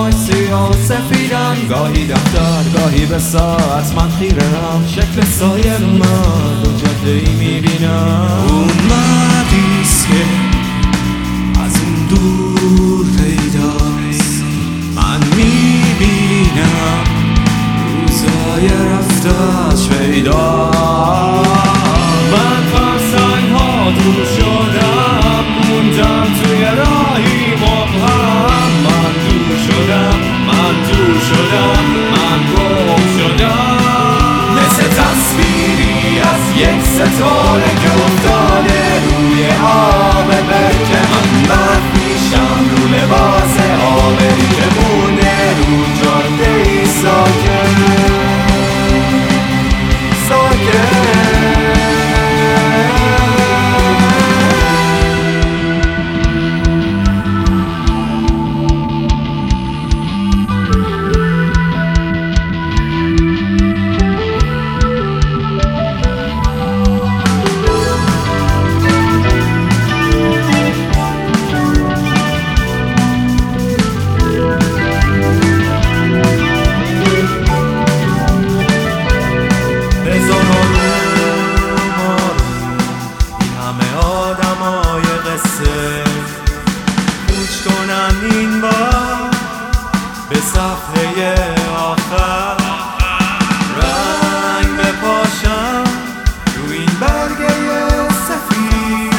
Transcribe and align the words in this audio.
چشمای 0.00 0.12
سیاه 0.12 0.70
و 0.70 0.72
سفیدم 0.72 1.56
گاهی 1.68 2.06
دفتر 2.06 2.62
گاهی 2.74 3.06
به 3.06 3.18
ساعت. 3.18 3.94
من 3.96 4.10
خیرم 4.18 4.84
شکل 4.86 5.24
سایه 5.24 5.78
من 5.78 6.62
دو 6.62 6.70
جاده 6.72 7.10
ای 7.10 7.34
می‌بینم. 7.34 8.44
اون 8.48 8.70
مردیست 8.90 10.08
که 10.08 10.24
از 11.64 11.74
اون 11.82 12.06
دور 12.08 13.06
پیداست 13.16 14.42
من 14.96 15.20
می‌بینم 15.36 17.04
روزای 18.08 18.68
رفتش 18.68 19.88
پیدا 19.88 20.70
من 22.32 22.62
فرسنگ 22.72 23.52
ها 23.52 23.90
دور 23.90 24.39
یک 36.60 36.82
ستاره 36.82 37.70
که 37.82 37.90
افتاده 38.04 38.82
روی 39.10 39.46
آب. 39.46 39.89
صفحه 90.40 91.54
آخر. 91.76 92.56
رنگ 93.76 94.76
بپاشم 94.76 95.84
رو 96.56 96.72
این 96.72 96.90
برگه 97.00 98.08
سفید. 98.08 99.14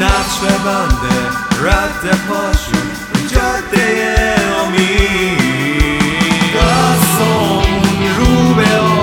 نقش 0.00 0.38
ببنده 0.38 1.16
رد 1.62 2.18
پاشون 2.28 2.90
رو 3.14 3.28
جاده 3.28 4.34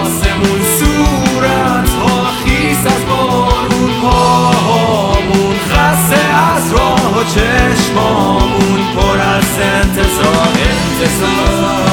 آسمون 0.02 0.62
از 6.46 6.74
چشمامون 7.34 8.80
پر 8.96 9.11
از 11.04 11.22
انتظار 11.22 11.91